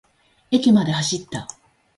[0.49, 1.47] 駅まで走った。